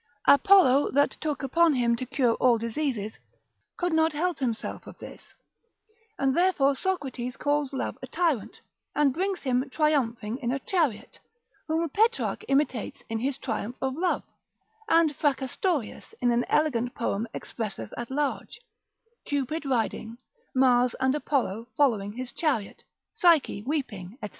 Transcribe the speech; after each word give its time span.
Apollo, 0.27 0.89
that 0.93 1.11
took 1.19 1.43
upon 1.43 1.73
him 1.73 1.95
to 1.95 2.07
cure 2.07 2.33
all 2.39 2.57
diseases, 2.57 3.19
could 3.77 3.93
not 3.93 4.13
help 4.13 4.39
himself 4.39 4.87
of 4.87 4.97
this; 4.97 5.35
and 6.17 6.35
therefore 6.35 6.75
Socrates 6.75 7.37
calls 7.37 7.71
Love 7.71 7.99
a 8.01 8.07
tyrant, 8.07 8.61
and 8.95 9.13
brings 9.13 9.41
him 9.43 9.69
triumphing 9.69 10.39
in 10.39 10.51
a 10.51 10.57
chariot, 10.57 11.19
whom 11.67 11.87
Petrarch 11.87 12.43
imitates 12.47 13.03
in 13.09 13.19
his 13.19 13.37
triumph 13.37 13.75
of 13.79 13.95
Love, 13.95 14.23
and 14.89 15.15
Fracastorius, 15.15 16.15
in 16.19 16.31
an 16.31 16.45
elegant 16.49 16.95
poem 16.95 17.27
expresseth 17.35 17.93
at 17.95 18.09
large, 18.09 18.59
Cupid 19.25 19.67
riding, 19.67 20.17
Mars 20.55 20.95
and 20.99 21.13
Apollo 21.13 21.67
following 21.77 22.13
his 22.13 22.31
chariot, 22.33 22.81
Psyche 23.13 23.61
weeping, 23.61 24.17
&c. 24.23 24.29